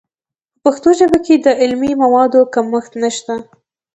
[0.61, 3.33] په پښتو ژبه کې د علمي موادو کمښت نشته.